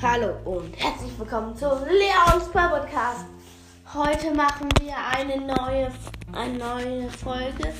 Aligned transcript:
Hallo 0.00 0.32
und 0.44 0.76
herzlich 0.76 1.18
willkommen 1.18 1.56
zu 1.56 1.66
Leons 1.66 2.48
Podcast. 2.52 3.26
Heute 3.92 4.32
machen 4.32 4.68
wir 4.80 4.94
eine 4.96 5.40
neue, 5.40 5.90
eine 6.32 6.56
neue 6.56 7.10
Folge. 7.10 7.74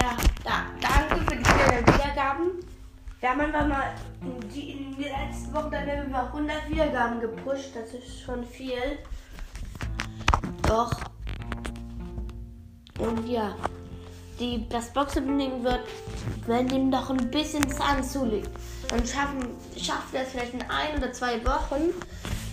Ja, 0.00 0.16
da, 0.42 0.64
danke 0.80 1.22
für 1.26 1.36
die 1.36 1.44
vielen 1.44 1.86
Wiedergaben. 1.86 2.50
Wir 3.20 3.28
haben 3.28 3.40
einfach 3.42 3.66
mal 3.66 3.94
in, 4.22 4.48
die, 4.48 4.70
in 4.70 4.96
der 4.96 5.10
letzten 5.10 5.52
Woche 5.52 5.68
dann 5.70 6.06
über 6.06 6.22
100 6.22 6.70
Wiedergaben 6.70 7.20
gepusht. 7.20 7.72
Das 7.74 7.92
ist 7.92 8.22
schon 8.22 8.46
viel. 8.46 8.98
Doch. 10.66 10.92
Und 12.98 13.28
ja, 13.28 13.54
die, 14.38 14.68
das 14.68 14.90
Boxopening 14.92 15.64
wird, 15.64 15.80
wenn 16.46 16.68
dem 16.68 16.90
noch 16.90 17.10
ein 17.10 17.30
bisschen 17.30 17.70
Zahn 17.70 18.02
zulegt. 18.02 18.50
Dann 18.88 19.06
schaffen, 19.06 19.48
schafft 19.76 20.14
es 20.14 20.28
vielleicht 20.30 20.54
in 20.54 20.62
ein 20.62 20.96
oder 20.96 21.12
zwei 21.12 21.44
Wochen, 21.44 21.92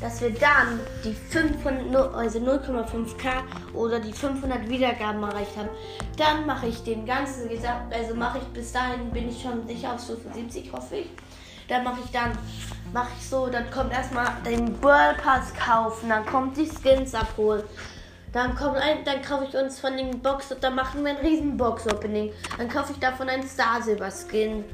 dass 0.01 0.21
wir 0.21 0.31
dann 0.31 0.79
die 1.03 1.13
500, 1.13 2.13
also 2.13 2.39
0,5k 2.39 3.73
oder 3.73 3.99
die 3.99 4.11
500 4.11 4.67
Wiedergaben 4.67 5.23
erreicht 5.23 5.55
haben. 5.57 5.69
Dann 6.17 6.45
mache 6.45 6.67
ich 6.67 6.83
den 6.83 7.05
ganzen 7.05 7.47
Gesamt, 7.49 7.93
also 7.93 8.15
mache 8.15 8.39
ich 8.39 8.43
bis 8.45 8.71
dahin, 8.73 9.09
bin 9.11 9.29
ich 9.29 9.41
schon 9.41 9.65
sicher 9.67 9.93
auf 9.93 10.03
Stufe 10.03 10.29
70, 10.33 10.71
hoffe 10.73 10.97
ich. 10.97 11.09
Dann 11.67 11.83
mache 11.83 12.01
ich 12.03 12.11
dann, 12.11 12.37
mache 12.93 13.09
ich 13.17 13.27
so, 13.27 13.47
dann 13.47 13.71
kommt 13.71 13.91
erstmal 13.91 14.27
den 14.45 14.81
World 14.83 15.17
Pass 15.17 15.53
kaufen, 15.53 16.09
dann 16.09 16.25
kommt 16.25 16.57
die 16.57 16.69
Skins 16.69 17.15
abholen. 17.15 17.63
Dann, 18.35 18.53
kommt 18.53 18.75
ein, 18.75 19.05
dann 19.05 19.21
kaufe 19.21 19.45
ich 19.45 19.55
uns 19.55 19.79
von 19.79 19.95
den 19.95 20.19
Box, 20.19 20.53
dann 20.59 20.75
machen 20.75 21.05
wir 21.05 21.11
ein 21.11 21.25
riesen 21.25 21.55
Box-Opening. 21.55 22.33
Dann 22.57 22.67
kaufe 22.67 22.91
ich 22.91 22.99
davon 22.99 23.29
einen 23.29 23.47
Star 23.47 23.81
Silver 23.81 24.11
Skin. 24.11 24.65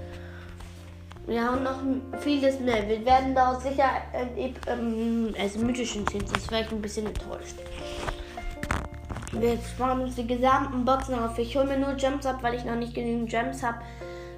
Ja, 1.28 1.52
und 1.52 1.62
noch 1.62 1.78
vieles 2.22 2.60
mehr. 2.60 2.90
Wir 2.90 3.06
werden 3.06 3.36
daraus 3.36 3.62
sicher 3.62 3.88
äh, 4.14 4.52
ähm, 4.66 5.36
also 5.40 5.60
mythischen 5.60 6.08
Skins, 6.10 6.32
das 6.32 6.50
wäre 6.50 6.64
ich 6.64 6.72
ein 6.72 6.82
bisschen 6.82 7.06
enttäuscht. 7.06 7.54
Wir 9.34 9.60
sparen 9.60 10.02
uns 10.02 10.16
die 10.16 10.26
gesamten 10.26 10.84
Boxen 10.84 11.14
auf. 11.14 11.38
Ich 11.38 11.56
hole 11.56 11.68
mir 11.68 11.78
nur 11.78 11.94
Gems 11.94 12.26
ab, 12.26 12.40
weil 12.42 12.56
ich 12.56 12.66
noch 12.66 12.76
nicht 12.76 12.96
genügend 12.96 13.30
Gems 13.30 13.62
habe. 13.62 13.78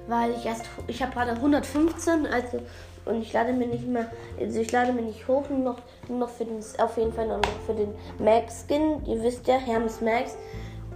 Weil 0.06 0.32
ich 0.32 0.44
erst, 0.44 0.66
ich 0.86 1.02
habe 1.02 1.12
gerade 1.12 1.30
115, 1.30 2.26
also 2.26 2.60
und 3.06 3.20
ich 3.20 3.32
lade 3.32 3.52
mir 3.52 3.66
nicht 3.66 3.86
mehr, 3.86 4.06
also 4.40 4.60
ich 4.60 4.72
lade 4.72 4.92
mir 4.92 5.02
nicht 5.02 5.26
hoch, 5.28 5.48
nur 5.50 5.58
noch, 5.58 5.78
nur 6.08 6.20
noch 6.20 6.28
für 6.28 6.44
den, 6.44 6.58
auf 6.78 6.96
jeden 6.96 7.12
Fall 7.12 7.28
noch 7.28 7.40
für 7.66 7.74
den 7.74 7.94
Max 8.18 8.64
Skin. 8.66 9.04
Ihr 9.06 9.22
wisst 9.22 9.46
ja, 9.46 9.56
Hermes 9.56 10.00
Max. 10.00 10.36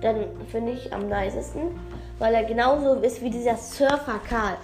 Dann 0.00 0.27
finde 0.50 0.73
ich 0.73 0.92
am 0.92 1.09
nicesten, 1.09 1.78
weil 2.19 2.34
er 2.34 2.45
genauso 2.45 2.95
ist 2.95 3.20
wie 3.20 3.31
dieser 3.31 3.56
Surfer 3.56 4.20
Karl. 4.28 4.56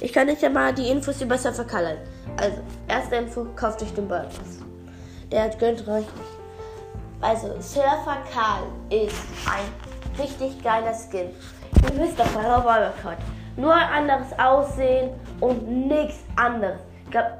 Ich 0.00 0.12
kann 0.12 0.28
euch 0.28 0.40
ja 0.40 0.48
mal 0.48 0.72
die 0.72 0.88
Infos 0.88 1.20
über 1.20 1.36
Surfer 1.36 1.64
Karl 1.64 1.86
halten. 1.86 2.08
Also, 2.36 2.58
erste 2.88 3.16
Info, 3.16 3.46
kauft 3.54 3.82
euch 3.82 3.92
den 3.94 4.08
Burgers. 4.08 4.60
Der 5.30 5.48
gönnt 5.50 5.86
euch 5.86 5.98
nicht. 5.98 6.38
Also, 7.20 7.48
Surfer 7.60 8.18
Karl 8.32 8.64
ist 8.90 9.14
ein 9.46 10.22
richtig 10.22 10.62
geiler 10.62 10.94
Skin. 10.94 11.30
Ihr 11.82 12.00
wisst 12.00 12.18
doch, 12.18 12.34
er 12.34 12.94
hat. 13.04 13.18
Nur 13.58 13.74
anderes 13.74 14.38
Aussehen 14.38 15.10
und 15.40 15.68
nichts 15.88 16.24
anderes. 16.36 16.80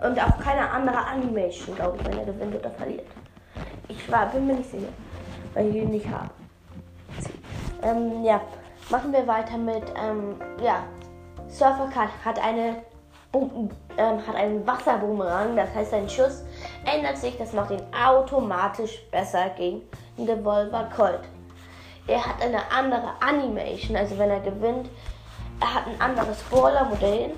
Und 0.05 0.21
auch 0.21 0.39
keine 0.41 0.69
andere 0.69 0.99
Animation, 0.99 1.77
glaube 1.77 1.97
ich, 1.99 2.07
wenn 2.07 2.19
er 2.19 2.25
gewinnt 2.25 2.57
oder 2.57 2.71
verliert. 2.71 3.07
Ich 3.89 4.11
war, 4.11 4.27
bin 4.27 4.47
mir 4.49 4.55
nicht 4.55 4.71
sicher, 4.71 4.89
weil 5.55 5.69
ich 5.69 5.77
ihn 5.77 5.91
nicht 5.91 6.07
habe. 6.09 6.31
Ähm, 7.83 8.25
ja, 8.25 8.41
machen 8.91 9.13
wir 9.13 9.27
weiter 9.29 9.57
mit, 9.57 9.85
ähm, 9.97 10.35
ja, 10.61 10.83
Surfercat 11.49 12.11
hat 12.25 12.45
eine 12.45 12.83
ähm, 13.33 14.27
hat 14.27 14.35
einen 14.37 14.67
Wasserboomerang, 14.67 15.55
das 15.55 15.75
heißt 15.75 15.91
sein 15.91 16.09
Schuss 16.09 16.45
ändert 16.85 17.19
sich, 17.19 17.37
das 17.37 17.53
macht 17.53 17.71
ihn 17.71 17.83
automatisch 17.93 19.03
besser 19.11 19.51
gegen 19.51 19.83
den 20.17 20.29
Revolver 20.29 20.89
Colt. 20.97 21.21
Er 22.07 22.25
hat 22.25 22.43
eine 22.43 22.61
andere 22.75 23.13
Animation, 23.21 23.97
also 23.97 24.19
wenn 24.19 24.31
er 24.31 24.41
gewinnt, 24.41 24.89
er 25.61 25.75
hat 25.75 25.87
ein 25.87 26.01
anderes 26.01 26.39
Brawler-Modell. 26.51 27.33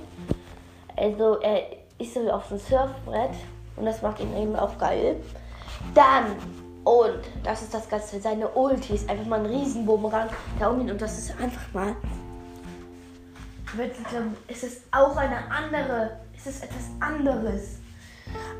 Also 0.97 1.39
er 1.41 1.67
ist 1.99 2.15
so 2.15 2.31
auf 2.31 2.49
dem 2.49 2.59
Surfbrett 2.59 3.35
und 3.77 3.87
das 3.87 4.03
macht 4.03 4.21
ihn 4.21 4.37
eben 4.37 4.57
auch 4.57 4.77
geil. 4.79 5.17
Dann, 5.95 6.37
und 6.85 7.21
das 7.43 7.63
ist 7.63 7.73
das 7.73 7.89
Ganze, 7.89 8.21
seine 8.21 8.49
Ulti 8.49 8.95
ist 8.95 9.09
einfach 9.09 9.27
mal 9.27 9.41
ein 9.41 9.47
Riesenbumerang 9.47 10.29
da 10.59 10.69
um 10.69 10.81
ihn 10.81 10.91
und 10.91 11.01
das 11.01 11.19
ist 11.19 11.41
einfach 11.41 11.73
mal. 11.73 11.97
Es 14.49 14.63
ist 14.63 14.83
auch 14.91 15.17
eine 15.17 15.39
andere, 15.51 16.19
es 16.37 16.47
ist 16.47 16.65
etwas 16.65 16.91
anderes. 16.99 17.79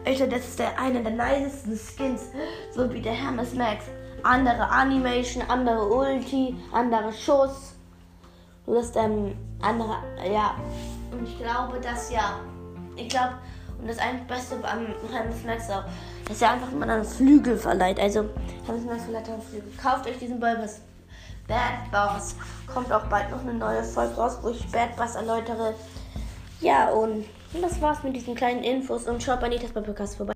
Alter, 0.07 0.27
das 0.27 0.41
ist 0.41 0.59
der 0.59 0.79
eine 0.79 1.03
der 1.03 1.13
nicesten 1.13 1.77
Skins, 1.77 2.31
so 2.73 2.93
wie 2.93 3.01
der 3.01 3.13
Hermes 3.13 3.55
Max. 3.55 3.85
Andere 4.23 4.69
Animation, 4.69 5.43
andere 5.49 5.89
Ulti, 5.89 6.57
andere 6.73 7.13
Schuss. 7.13 7.75
Du 8.71 8.79
hast 8.79 8.95
ähm, 8.95 9.37
andere, 9.61 9.97
ja. 10.33 10.55
Und 11.11 11.27
ich 11.27 11.37
glaube, 11.39 11.81
dass 11.81 12.13
ja 12.13 12.39
ich 12.95 13.09
glaube, 13.09 13.35
und 13.81 13.89
das 13.89 13.99
eigentlich 13.99 14.29
Beste 14.29 14.55
am 14.57 14.87
Hannes 15.13 15.43
Max 15.45 15.69
auch, 15.71 15.83
dass 16.29 16.41
er 16.41 16.53
einfach 16.53 16.71
mal 16.71 16.89
einen 16.89 17.05
Flügel 17.05 17.57
verleiht. 17.57 17.99
Also, 17.99 18.27
Hannes 18.69 18.85
Max 18.85 19.03
verleiht 19.03 19.29
einen 19.29 19.43
Flügel. 19.43 19.73
Kauft 19.83 20.07
euch 20.07 20.19
diesen 20.19 20.39
Bulbus. 20.39 20.83
Bad 21.49 21.91
Boss. 21.91 22.37
Kommt 22.73 22.93
auch 22.93 23.07
bald 23.07 23.29
noch 23.33 23.41
eine 23.41 23.55
neue 23.55 23.83
Folge 23.83 24.15
raus, 24.15 24.39
wo 24.41 24.51
ich 24.51 24.71
Bad 24.71 24.95
Boss 24.95 25.17
erläutere. 25.17 25.75
Ja, 26.61 26.91
und 26.91 27.25
das 27.61 27.81
war's 27.81 28.05
mit 28.05 28.15
diesen 28.15 28.37
kleinen 28.37 28.63
Infos 28.63 29.09
und 29.09 29.21
schaut 29.21 29.41
bei 29.41 29.49
Nitas 29.49 29.73
Podcast 29.73 30.17
vorbei. 30.17 30.35